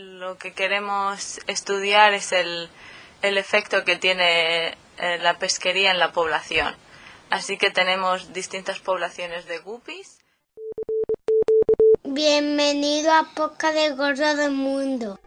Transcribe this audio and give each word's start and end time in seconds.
lo 0.00 0.38
que 0.38 0.52
queremos 0.52 1.40
estudiar 1.46 2.14
es 2.14 2.32
el, 2.32 2.68
el 3.22 3.36
efecto 3.38 3.84
que 3.84 3.96
tiene 3.96 4.68
eh, 4.98 5.18
la 5.20 5.38
pesquería 5.38 5.90
en 5.90 5.98
la 5.98 6.12
población. 6.12 6.74
Así 7.28 7.58
que 7.58 7.70
tenemos 7.70 8.32
distintas 8.32 8.80
poblaciones 8.80 9.46
de 9.46 9.58
guppies. 9.58 10.18
Bienvenido 12.02 13.12
a 13.12 13.30
Poca 13.34 13.72
de 13.72 13.90
Gordo 13.90 14.34
del 14.34 14.50
Mundo. 14.50 15.20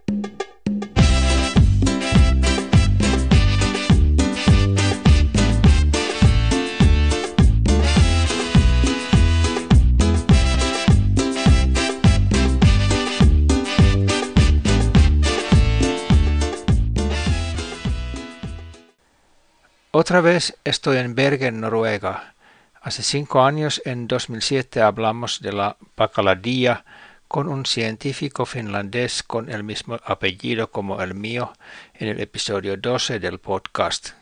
Otra 19.95 20.21
vez 20.21 20.57
estoy 20.63 20.97
en 20.97 21.13
Bergen, 21.13 21.61
Noruega. 21.61 22.33
Hace 22.81 23.03
cinco 23.03 23.43
años, 23.43 23.79
en 23.85 24.07
2007, 24.07 24.81
hablamos 24.81 25.39
de 25.39 25.53
la 25.53 25.77
bacaladía 25.95 26.83
con 27.27 27.47
un 27.47 27.67
científico 27.67 28.47
finlandés 28.47 29.21
con 29.21 29.52
el 29.52 29.63
mismo 29.63 29.99
apellido 30.03 30.71
como 30.71 30.99
el 30.99 31.13
mío 31.13 31.53
en 31.93 32.07
el 32.07 32.19
episodio 32.21 32.75
12 32.75 33.19
del 33.19 33.38
podcast. 33.38 34.13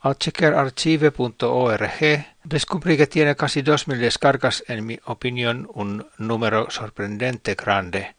Al 0.00 0.16
chequear 0.16 0.54
archive.org 0.54 2.26
descubrí 2.44 2.96
que 2.96 3.06
tiene 3.06 3.36
casi 3.36 3.60
2.000 3.60 3.98
descargas, 3.98 4.64
en 4.66 4.86
mi 4.86 4.98
opinión 5.04 5.68
un 5.74 6.08
número 6.16 6.70
sorprendente 6.70 7.54
grande. 7.54 8.16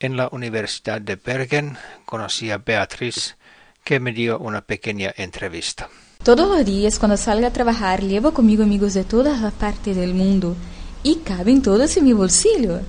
En 0.00 0.18
la 0.18 0.28
Universidad 0.32 1.00
de 1.00 1.16
Bergen 1.16 1.78
conocí 2.04 2.50
a 2.50 2.58
Beatriz, 2.58 3.38
que 3.84 4.00
me 4.00 4.12
dio 4.12 4.38
una 4.38 4.60
pequeña 4.60 5.12
entrevista. 5.16 5.88
Todos 6.22 6.48
los 6.48 6.64
días 6.64 6.98
cuando 6.98 7.16
salgo 7.16 7.46
a 7.46 7.52
trabajar 7.52 8.02
llevo 8.02 8.34
conmigo 8.34 8.62
amigos 8.62 8.94
de 8.94 9.04
todas 9.04 9.40
las 9.40 9.52
partes 9.52 9.96
del 9.96 10.14
mundo 10.14 10.56
y 11.02 11.16
caben 11.20 11.62
todos 11.62 11.96
en 11.96 12.04
mi 12.04 12.12
bolsillo. 12.12 12.80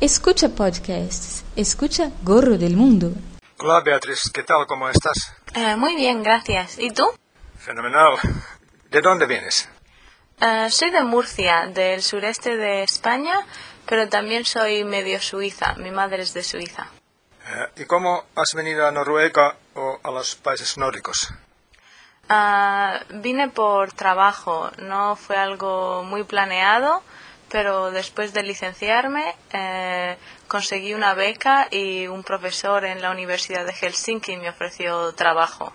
Escucha 0.00 0.48
podcasts, 0.50 1.44
escucha 1.56 2.10
Gorro 2.22 2.58
del 2.58 2.76
Mundo. 2.76 3.12
Hola 3.58 3.80
Beatriz, 3.80 4.30
¿qué 4.32 4.42
tal? 4.42 4.66
¿Cómo 4.66 4.88
estás? 4.88 5.16
Eh, 5.54 5.76
muy 5.76 5.94
bien, 5.94 6.22
gracias. 6.22 6.78
¿Y 6.78 6.90
tú? 6.90 7.04
Fenomenal. 7.56 8.18
¿De 8.90 9.00
dónde 9.00 9.26
vienes? 9.26 9.68
Eh, 10.40 10.66
soy 10.68 10.90
de 10.90 11.02
Murcia, 11.04 11.68
del 11.72 12.02
sureste 12.02 12.56
de 12.56 12.82
España, 12.82 13.34
pero 13.86 14.08
también 14.08 14.44
soy 14.44 14.84
medio 14.84 15.20
suiza. 15.20 15.74
Mi 15.76 15.90
madre 15.90 16.22
es 16.22 16.34
de 16.34 16.42
Suiza. 16.42 16.88
Eh, 17.46 17.82
¿Y 17.82 17.84
cómo 17.84 18.24
has 18.34 18.54
venido 18.54 18.86
a 18.86 18.90
Noruega 18.90 19.56
o 19.74 19.98
a 20.02 20.10
los 20.10 20.34
países 20.36 20.78
nórdicos? 20.78 21.32
Ah, 22.28 23.00
vine 23.10 23.48
por 23.48 23.92
trabajo, 23.92 24.70
no 24.78 25.14
fue 25.14 25.36
algo 25.36 26.04
muy 26.04 26.24
planeado, 26.24 27.02
pero 27.50 27.90
después 27.90 28.32
de 28.32 28.42
licenciarme 28.42 29.34
eh, 29.52 30.16
conseguí 30.48 30.94
una 30.94 31.12
beca 31.12 31.68
y 31.70 32.06
un 32.06 32.22
profesor 32.24 32.86
en 32.86 33.02
la 33.02 33.10
Universidad 33.10 33.66
de 33.66 33.74
Helsinki 33.74 34.38
me 34.38 34.48
ofreció 34.48 35.12
trabajo. 35.14 35.72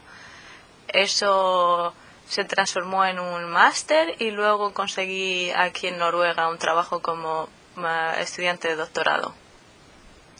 Eso 0.87 1.93
se 2.27 2.45
transformó 2.45 3.05
en 3.05 3.19
un 3.19 3.47
máster 3.49 4.15
y 4.19 4.31
luego 4.31 4.73
conseguí 4.73 5.51
aquí 5.51 5.87
en 5.87 5.99
Noruega 5.99 6.49
un 6.49 6.57
trabajo 6.57 7.01
como 7.01 7.47
eh, 7.77 8.15
estudiante 8.21 8.69
de 8.69 8.75
doctorado. 8.75 9.35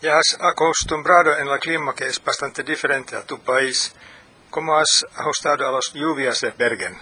Ya 0.02 0.17
has 0.17 0.38
acostumbrado 0.39 1.38
en 1.38 1.47
el 1.50 1.59
clima 1.59 1.94
que 1.94 2.05
es 2.05 2.23
bastante 2.23 2.64
diferente 2.64 3.17
a 3.17 3.23
tu 3.23 3.38
país. 3.39 3.94
¿Cómo 4.50 4.78
has 4.78 5.05
ajustado 5.14 5.67
a 5.67 5.72
las 5.73 5.92
lluvias 5.94 6.39
de 6.39 6.52
Bergen? 6.52 6.97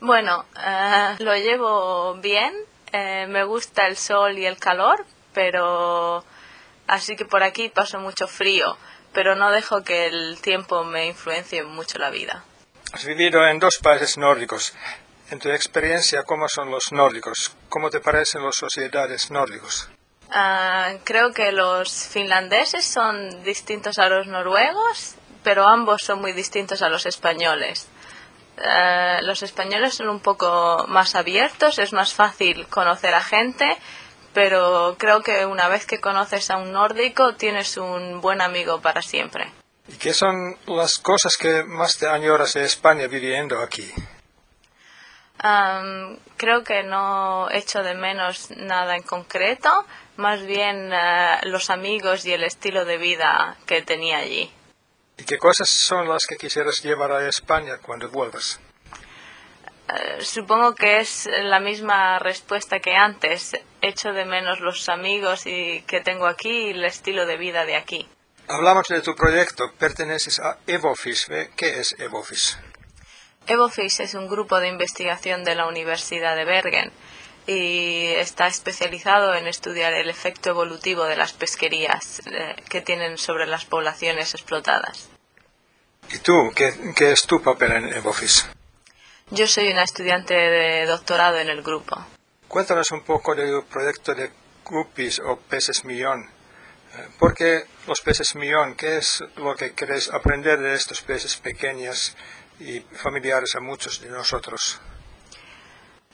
Bueno, 0.00 0.44
eh, 0.58 1.14
lo 1.20 1.36
llevo 1.36 2.14
bien. 2.14 2.52
Eh, 2.92 3.26
me 3.28 3.44
gusta 3.44 3.86
el 3.86 3.96
sol 3.96 4.36
y 4.36 4.44
el 4.44 4.58
calor, 4.58 5.06
pero 5.34 6.24
así 6.88 7.14
que 7.14 7.24
por 7.24 7.44
aquí 7.44 7.68
paso 7.68 8.00
mucho 8.00 8.26
frío, 8.26 8.76
pero 9.12 9.36
no 9.36 9.52
dejo 9.52 9.84
que 9.84 10.06
el 10.06 10.40
tiempo 10.40 10.82
me 10.82 11.06
influencie 11.06 11.62
mucho 11.62 11.98
la 11.98 12.10
vida. 12.10 12.44
Has 12.92 13.04
vivido 13.04 13.46
en 13.46 13.60
dos 13.60 13.78
países 13.78 14.18
nórdicos. 14.18 14.74
En 15.30 15.38
tu 15.38 15.48
experiencia, 15.50 16.24
¿cómo 16.24 16.48
son 16.48 16.70
los 16.70 16.90
nórdicos? 16.90 17.56
¿Cómo 17.68 17.88
te 17.88 18.00
parecen 18.00 18.44
las 18.44 18.56
sociedades 18.56 19.30
nórdicos? 19.30 19.88
Ah, 20.30 20.92
creo 21.04 21.32
que 21.32 21.52
los 21.52 21.92
finlandeses 22.08 22.84
son 22.84 23.42
distintos 23.44 23.98
a 23.98 24.08
los 24.08 24.26
noruegos, 24.26 25.14
pero 25.42 25.66
ambos 25.66 26.02
son 26.02 26.20
muy 26.20 26.32
distintos 26.32 26.82
a 26.82 26.88
los 26.88 27.06
españoles. 27.06 27.88
Eh, 28.58 29.18
los 29.22 29.42
españoles 29.42 29.94
son 29.94 30.08
un 30.08 30.20
poco 30.20 30.86
más 30.88 31.14
abiertos, 31.14 31.78
es 31.78 31.92
más 31.92 32.14
fácil 32.14 32.66
conocer 32.68 33.14
a 33.14 33.22
gente, 33.22 33.76
pero 34.32 34.96
creo 34.98 35.22
que 35.22 35.46
una 35.46 35.68
vez 35.68 35.86
que 35.86 36.00
conoces 36.00 36.50
a 36.50 36.56
un 36.56 36.72
nórdico 36.72 37.34
tienes 37.34 37.76
un 37.76 38.20
buen 38.20 38.40
amigo 38.40 38.80
para 38.80 39.02
siempre. 39.02 39.52
¿Y 39.88 39.94
qué 39.94 40.12
son 40.12 40.56
las 40.66 40.98
cosas 40.98 41.36
que 41.36 41.62
más 41.62 41.98
te 41.98 42.08
añoras 42.08 42.54
de 42.54 42.64
España 42.64 43.06
viviendo 43.06 43.60
aquí? 43.60 43.92
Am, 45.38 46.18
creo 46.36 46.64
que 46.64 46.82
no 46.82 47.48
echo 47.50 47.82
de 47.82 47.94
menos 47.94 48.50
nada 48.56 48.96
en 48.96 49.02
concreto, 49.02 49.70
más 50.16 50.44
bien 50.44 50.90
eh, 50.92 51.40
los 51.44 51.68
amigos 51.70 52.24
y 52.24 52.32
el 52.32 52.42
estilo 52.42 52.84
de 52.84 52.96
vida 52.96 53.56
que 53.66 53.82
tenía 53.82 54.18
allí. 54.18 54.50
¿Y 55.18 55.24
qué 55.24 55.38
cosas 55.38 55.68
son 55.68 56.08
las 56.08 56.26
que 56.26 56.36
quisieras 56.36 56.82
llevar 56.82 57.12
a 57.12 57.28
España 57.28 57.78
cuando 57.82 58.08
vuelvas? 58.10 58.60
Eh, 59.88 60.18
supongo 60.20 60.74
que 60.74 60.98
es 60.98 61.28
la 61.42 61.60
misma 61.60 62.18
respuesta 62.18 62.80
que 62.80 62.94
antes. 62.94 63.56
Echo 63.80 64.12
de 64.12 64.24
menos 64.24 64.60
los 64.60 64.88
amigos 64.88 65.46
y 65.46 65.82
que 65.82 66.00
tengo 66.00 66.26
aquí 66.26 66.68
y 66.68 66.70
el 66.70 66.84
estilo 66.84 67.24
de 67.26 67.36
vida 67.36 67.64
de 67.64 67.76
aquí. 67.76 68.08
Hablamos 68.48 68.88
de 68.88 69.00
tu 69.00 69.14
proyecto. 69.14 69.72
Perteneces 69.78 70.40
a 70.40 70.58
Evofis. 70.66 71.28
¿eh? 71.30 71.50
¿Qué 71.56 71.80
es 71.80 71.94
Evofis? 71.98 72.58
Evofis 73.46 74.00
es 74.00 74.14
un 74.14 74.28
grupo 74.28 74.58
de 74.58 74.68
investigación 74.68 75.44
de 75.44 75.54
la 75.54 75.66
Universidad 75.66 76.34
de 76.34 76.44
Bergen 76.44 76.90
y 77.46 78.06
está 78.16 78.48
especializado 78.48 79.34
en 79.34 79.46
estudiar 79.46 79.92
el 79.92 80.10
efecto 80.10 80.50
evolutivo 80.50 81.04
de 81.04 81.16
las 81.16 81.32
pesquerías 81.32 82.22
eh, 82.26 82.56
que 82.68 82.80
tienen 82.80 83.18
sobre 83.18 83.46
las 83.46 83.64
poblaciones 83.64 84.34
explotadas. 84.34 85.08
¿Y 86.10 86.18
tú? 86.18 86.50
¿Qué, 86.56 86.74
qué 86.96 87.12
es 87.12 87.22
tu 87.22 87.40
papel 87.40 87.72
en 87.72 87.92
Evofis? 87.94 88.48
Yo 89.30 89.46
soy 89.46 89.70
una 89.70 89.84
estudiante 89.84 90.34
de 90.34 90.86
doctorado 90.86 91.38
en 91.38 91.48
el 91.48 91.62
grupo. 91.62 92.04
Cuéntanos 92.48 92.90
un 92.90 93.02
poco 93.04 93.34
de 93.36 93.48
tu 93.48 93.64
proyecto 93.66 94.14
de 94.14 94.30
guppies 94.64 95.20
o 95.20 95.36
peces 95.38 95.84
millón. 95.84 96.30
Eh, 96.96 97.08
¿Por 97.18 97.34
qué 97.34 97.64
los 97.86 98.00
peces 98.00 98.34
millón? 98.34 98.74
¿Qué 98.74 98.96
es 98.96 99.22
lo 99.36 99.54
que 99.54 99.72
queréis 99.72 100.10
aprender 100.10 100.58
de 100.58 100.74
estos 100.74 101.00
peces 101.02 101.36
pequeños 101.36 102.16
y 102.60 102.80
familiares 102.80 103.54
a 103.54 103.60
muchos 103.60 104.00
de 104.00 104.10
nosotros? 104.10 104.80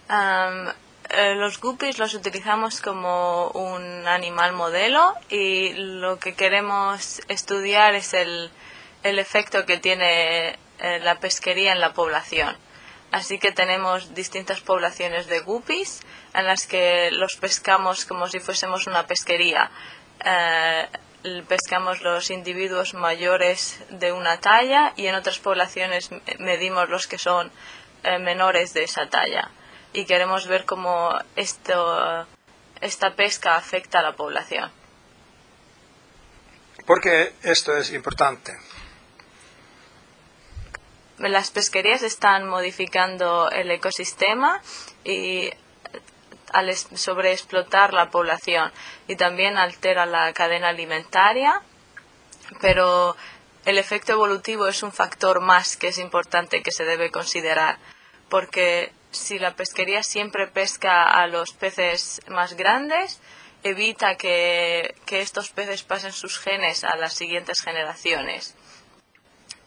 Am, 0.08 0.72
eh, 1.10 1.34
los 1.34 1.60
guppies 1.60 1.98
los 1.98 2.14
utilizamos 2.14 2.80
como 2.80 3.48
un 3.48 4.06
animal 4.06 4.52
modelo 4.52 5.14
y 5.28 5.72
lo 5.74 6.18
que 6.18 6.34
queremos 6.34 7.20
estudiar 7.28 7.94
es 7.94 8.14
el, 8.14 8.50
el 9.02 9.18
efecto 9.18 9.66
que 9.66 9.78
tiene 9.78 10.58
eh, 10.78 11.00
la 11.00 11.18
pesquería 11.20 11.72
en 11.72 11.80
la 11.80 11.92
población. 11.92 12.56
Así 13.10 13.38
que 13.38 13.52
tenemos 13.52 14.14
distintas 14.14 14.62
poblaciones 14.62 15.26
de 15.26 15.40
guppies 15.40 16.00
en 16.34 16.46
las 16.46 16.66
que 16.66 17.10
los 17.12 17.36
pescamos 17.36 18.06
como 18.06 18.26
si 18.26 18.40
fuésemos 18.40 18.86
una 18.86 19.06
pesquería. 19.06 19.70
Eh, 20.24 20.88
pescamos 21.46 22.02
los 22.02 22.30
individuos 22.30 22.94
mayores 22.94 23.80
de 23.90 24.12
una 24.12 24.40
talla 24.40 24.92
y 24.96 25.06
en 25.06 25.14
otras 25.14 25.38
poblaciones 25.38 26.10
medimos 26.38 26.88
los 26.88 27.06
que 27.06 27.18
son 27.18 27.50
eh, 28.02 28.18
menores 28.18 28.74
de 28.74 28.84
esa 28.84 29.08
talla. 29.08 29.50
Y 29.92 30.04
queremos 30.04 30.46
ver 30.46 30.64
cómo 30.64 31.14
esto, 31.36 32.26
esta 32.80 33.14
pesca 33.14 33.56
afecta 33.56 34.00
a 34.00 34.02
la 34.02 34.16
población. 34.16 34.70
¿Por 36.86 37.00
qué 37.00 37.34
esto 37.42 37.76
es 37.76 37.92
importante? 37.92 38.52
Las 41.18 41.50
pesquerías 41.50 42.02
están 42.02 42.48
modificando 42.48 43.48
el 43.50 43.70
ecosistema 43.70 44.60
y 45.04 45.50
al 46.52 46.74
sobreexplotar 46.74 47.92
la 47.92 48.10
población 48.10 48.72
y 49.08 49.16
también 49.16 49.56
altera 49.56 50.06
la 50.06 50.32
cadena 50.32 50.68
alimentaria, 50.68 51.62
pero 52.60 53.16
el 53.64 53.78
efecto 53.78 54.12
evolutivo 54.12 54.66
es 54.66 54.82
un 54.82 54.92
factor 54.92 55.40
más 55.40 55.76
que 55.76 55.88
es 55.88 55.98
importante 55.98 56.62
que 56.62 56.72
se 56.72 56.84
debe 56.84 57.10
considerar, 57.10 57.78
porque 58.28 58.92
si 59.10 59.38
la 59.38 59.54
pesquería 59.54 60.02
siempre 60.02 60.46
pesca 60.46 61.04
a 61.04 61.26
los 61.26 61.52
peces 61.52 62.20
más 62.28 62.54
grandes 62.54 63.20
evita 63.62 64.16
que, 64.16 64.94
que 65.06 65.20
estos 65.20 65.50
peces 65.50 65.82
pasen 65.82 66.12
sus 66.12 66.38
genes 66.38 66.84
a 66.84 66.96
las 66.96 67.14
siguientes 67.14 67.60
generaciones. 67.60 68.56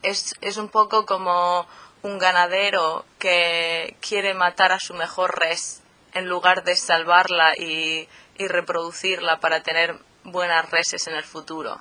Es, 0.02 0.36
es 0.42 0.58
un 0.58 0.70
poco 0.70 1.06
como 1.06 1.68
un 2.02 2.20
ganadero 2.20 3.06
que 3.18 3.96
quiere 4.02 4.34
matar 4.34 4.72
a 4.72 4.80
su 4.80 4.94
mejor 4.94 5.40
res 5.40 5.82
en 6.16 6.28
lugar 6.28 6.64
de 6.64 6.76
salvarla 6.76 7.54
y, 7.56 8.08
y 8.38 8.48
reproducirla 8.48 9.40
para 9.40 9.62
tener 9.62 10.00
buenas 10.24 10.70
reses 10.72 11.06
en 11.08 11.16
el 11.16 11.24
futuro. 11.24 11.80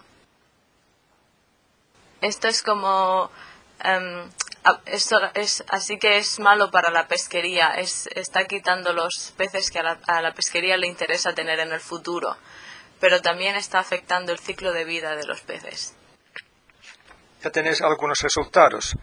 Esto 2.21 2.49
es 2.49 2.63
como 2.63 3.31
em, 3.83 4.31
esto 4.87 5.21
es 5.35 5.65
así 5.69 5.99
que 5.99 6.17
es 6.17 6.41
malo 6.41 6.71
para 6.71 6.91
la 6.91 7.07
pesquería 7.07 7.75
es 7.75 8.09
está 8.15 8.47
quitando 8.47 8.93
los 8.93 9.35
peces 9.37 9.71
que 9.71 9.79
a 9.79 9.83
la, 9.83 9.99
a 10.07 10.23
la, 10.23 10.33
pesquería 10.33 10.77
le 10.77 10.87
interesa 10.87 11.35
tener 11.35 11.61
en 11.61 11.73
el 11.73 11.81
futuro 11.81 12.37
pero 12.99 13.21
también 13.21 13.57
está 13.57 13.79
afectando 13.79 14.33
el 14.33 14.39
ciclo 14.39 14.73
de 14.73 14.85
vida 14.85 15.17
de 15.17 15.27
los 15.27 15.43
peces 15.43 15.95
ya 17.43 17.51
tenéis 17.51 17.83
algunos 17.83 18.23
resultados 18.23 18.97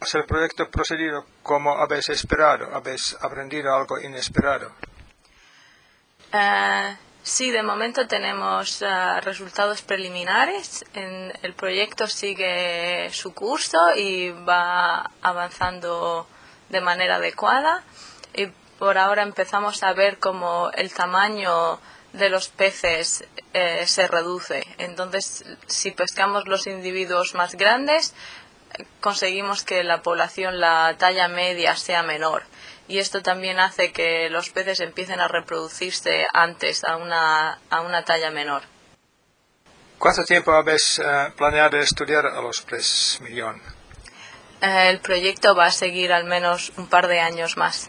¿Has 0.00 0.14
el 0.14 0.24
proyecto 0.24 0.70
procedido 0.70 1.26
como 1.42 1.78
habéis 1.78 2.08
esperado? 2.10 2.74
¿Habéis 2.74 3.16
aprendido 3.20 3.74
algo 3.74 3.98
inesperado? 4.00 4.72
Uh, 6.32 6.96
Sí, 7.26 7.50
de 7.50 7.64
momento 7.64 8.06
tenemos 8.06 8.82
uh, 8.82 9.20
resultados 9.20 9.82
preliminares. 9.82 10.84
En, 10.94 11.32
el 11.42 11.54
proyecto 11.54 12.06
sigue 12.06 13.10
su 13.10 13.34
curso 13.34 13.96
y 13.96 14.30
va 14.30 15.10
avanzando 15.22 16.28
de 16.68 16.80
manera 16.80 17.16
adecuada. 17.16 17.82
Y 18.32 18.46
por 18.78 18.96
ahora 18.96 19.24
empezamos 19.24 19.82
a 19.82 19.92
ver 19.92 20.20
cómo 20.20 20.70
el 20.72 20.94
tamaño 20.94 21.80
de 22.12 22.28
los 22.28 22.46
peces 22.46 23.24
eh, 23.52 23.88
se 23.88 24.06
reduce. 24.06 24.64
Entonces, 24.78 25.44
si 25.66 25.90
pescamos 25.90 26.46
los 26.46 26.68
individuos 26.68 27.34
más 27.34 27.56
grandes, 27.56 28.14
conseguimos 29.00 29.62
que 29.64 29.84
la 29.84 30.02
población, 30.02 30.60
la 30.60 30.94
talla 30.98 31.28
media, 31.28 31.76
sea 31.76 32.02
menor 32.02 32.42
y 32.88 32.98
esto 32.98 33.22
también 33.22 33.58
hace 33.58 33.92
que 33.92 34.30
los 34.30 34.50
peces 34.50 34.80
empiecen 34.80 35.20
a 35.20 35.28
reproducirse 35.28 36.26
antes 36.32 36.84
a 36.84 36.96
una, 36.96 37.58
a 37.70 37.80
una 37.80 38.04
talla 38.04 38.30
menor. 38.30 38.62
¿Cuánto 39.98 40.24
tiempo 40.24 40.52
habéis 40.52 40.98
uh, 40.98 41.32
planeado 41.36 41.78
estudiar 41.78 42.26
a 42.26 42.40
los 42.40 42.60
peces 42.62 43.20
millón? 43.22 43.60
Uh, 44.62 44.88
el 44.88 45.00
proyecto 45.00 45.56
va 45.56 45.66
a 45.66 45.70
seguir 45.70 46.12
al 46.12 46.24
menos 46.24 46.72
un 46.76 46.86
par 46.86 47.08
de 47.08 47.20
años 47.20 47.56
más. 47.56 47.88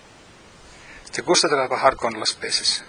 ¿Te 1.11 1.21
gusta 1.21 1.47
trabajar 1.47 1.95
con 1.95 2.19
los 2.19 2.33
peces? 2.33 2.83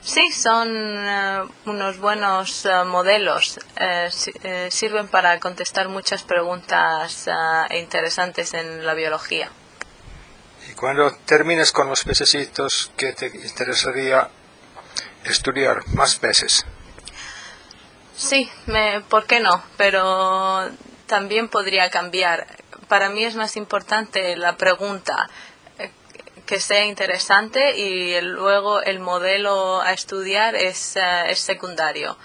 Sí, 0.00 0.30
son 0.32 0.68
uh, 0.68 1.48
unos 1.66 1.98
buenos 1.98 2.66
modelos. 2.86 3.58
sirven 4.70 5.08
para 5.08 5.38
contestar 5.40 5.88
muchas 5.88 6.22
preguntas 6.22 7.28
interesantes 7.70 8.54
en 8.54 8.86
la 8.86 8.94
biología. 8.94 9.50
Cuando 10.76 11.10
termines 11.24 11.72
con 11.72 11.88
los 11.88 12.04
pececitos, 12.04 12.92
¿qué 12.96 13.12
te 13.12 13.26
interesaría 13.26 14.28
estudiar 15.24 15.86
más 15.88 16.16
peces? 16.16 16.64
Sí, 18.16 18.50
me, 18.66 19.00
¿por 19.00 19.26
qué 19.26 19.40
no? 19.40 19.62
Pero 19.76 20.68
también 21.06 21.48
podría 21.48 21.90
cambiar. 21.90 22.46
Para 22.88 23.08
mí 23.08 23.24
es 23.24 23.34
más 23.34 23.56
importante 23.56 24.36
la 24.36 24.56
pregunta 24.56 25.16
eh, 25.26 25.57
que 26.48 26.60
sea 26.60 26.86
interesante 26.86 27.76
y 27.76 28.18
luego 28.22 28.80
el 28.80 29.00
modelo 29.00 29.82
a 29.82 29.92
estudiar 29.92 30.56
es, 30.56 30.96
es 30.96 31.40
secundario. 31.40 32.16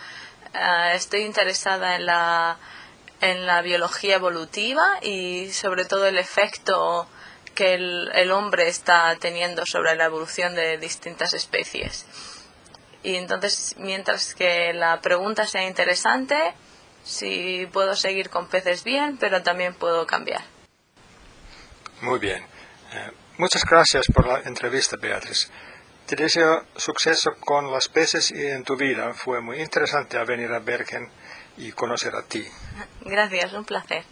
Uh, 0.54 0.96
estoy 0.96 1.24
interesada 1.24 1.98
en 1.98 2.06
la, 2.06 2.58
en 3.20 3.46
la 3.46 3.62
biología 3.62 4.16
evolutiva 4.16 4.98
y 5.02 5.52
sobre 5.52 5.84
todo 5.84 6.08
el 6.08 6.18
efecto 6.18 7.06
que 7.54 7.74
el, 7.74 8.32
hombre 8.32 8.70
está 8.70 9.14
teniendo 9.20 9.66
sobre 9.66 9.94
la 9.98 10.06
evolución 10.06 10.56
de 10.56 10.78
distintas 10.78 11.34
especies. 11.34 12.06
Y 13.04 13.18
entonces, 13.18 13.76
mientras 13.78 14.36
que 14.36 14.72
la 14.72 15.02
pregunta 15.02 15.46
sea 15.48 15.68
interesante, 15.68 16.38
sí 17.04 17.68
puedo 17.74 17.98
seguir 17.98 18.30
con 18.30 18.48
peces 18.48 18.86
bien, 18.86 19.18
pero 19.18 19.44
también 19.44 19.74
puedo 19.74 20.08
cambiar. 20.08 20.44
Muy 22.00 22.20
bien. 22.20 22.42
Eh, 22.94 23.12
muchas 23.38 23.66
gracias 23.66 24.08
por 24.14 24.28
la 24.28 24.42
entrevista, 24.42 24.98
Beatriz. 24.98 25.50
Te 26.06 26.16
deseo 26.16 26.64
suceso 26.76 27.36
con 27.40 27.72
los 27.72 27.88
peces 27.88 28.32
y 28.32 28.46
en 28.46 28.64
tu 28.64 28.76
vida. 28.76 29.14
Fue 29.14 29.42
muy 29.42 29.62
interesante 29.62 30.22
venir 30.26 30.52
a 30.52 30.60
Bergen 30.60 31.10
y 31.58 31.72
conocer 31.72 32.16
a 32.16 32.24
ti. 32.24 32.46
Gracias, 33.06 33.54
un 33.54 33.66
placer. 33.66 34.04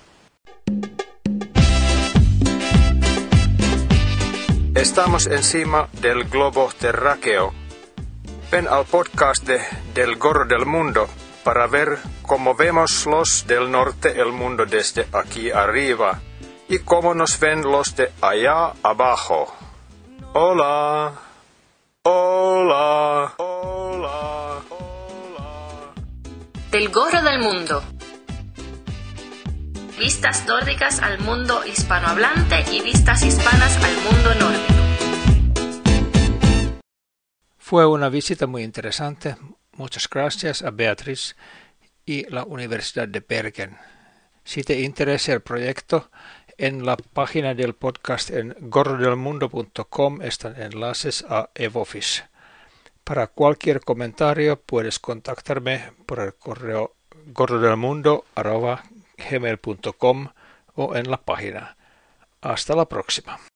Estamos 4.76 5.28
encima 5.28 5.90
del 6.02 6.24
globo 6.24 6.72
terráqueo. 6.80 7.54
Ven 8.52 8.68
al 8.68 8.86
podcast 8.86 9.46
de 9.46 9.60
Del 9.94 10.16
Gorro 10.16 10.46
del 10.46 10.66
Mundo 10.66 11.10
para 11.44 11.68
ver 11.68 11.98
cómo 12.22 12.56
vemos 12.56 13.06
los 13.06 13.46
del 13.48 13.70
norte 13.70 14.20
el 14.20 14.32
mundo 14.32 14.66
desde 14.66 15.08
aquí 15.12 15.52
arriba 15.52 16.22
y 16.72 16.80
cómo 16.80 17.14
nos 17.14 17.38
ven 17.38 17.64
los 17.64 17.98
de 17.98 18.14
allá 18.22 18.72
abajo. 18.82 19.54
Hola. 20.32 21.14
Hola. 22.04 23.34
Hola. 23.38 24.62
Hola. 24.70 25.94
Del 26.72 26.88
Gorro 26.88 27.22
del 27.22 27.40
Mundo 27.42 27.84
vistas 30.00 30.48
nórdicas 30.48 31.00
al 31.00 31.20
mundo 31.20 31.64
hispanohablante 31.64 32.64
y 32.72 32.82
vistas 32.82 33.22
hispanas 33.22 33.78
al 33.84 33.96
mundo 33.98 34.34
nórdico. 34.40 34.74
Fue 37.60 37.86
una 37.86 38.10
visita 38.10 38.48
muy 38.48 38.64
interesante. 38.64 39.36
Muchas 39.74 40.10
gracias 40.10 40.64
a 40.64 40.72
Beatriz 40.72 41.36
y 42.04 42.28
la 42.34 42.46
Universidad 42.46 43.10
de 43.10 43.20
Bergen. 43.20 43.78
Si 44.44 44.64
te 44.64 44.82
interesa 44.82 45.34
el 45.34 45.42
proyecto, 45.42 46.10
en 46.58 46.86
la 46.86 46.98
página 46.98 47.54
del 47.54 47.74
podcast 47.74 48.30
en 48.30 48.56
gorrodelmundo.com 48.60 50.22
están 50.22 50.62
enlaces 50.62 51.26
a 51.28 51.50
Evofish. 51.56 52.24
Para 53.04 53.28
cualquier 53.28 53.82
comentario 53.82 54.60
puedes 54.60 55.00
contactarme 55.00 55.92
por 56.06 56.20
el 56.20 56.34
correo 56.36 56.96
gorrodelmundo.com 57.28 59.02
gmail.com 59.30 60.28
o 60.76 60.96
en 60.96 61.12
la 61.12 61.18
página. 61.18 61.78
Hasta 62.42 62.76
la 62.76 62.86
próxima. 62.86 63.40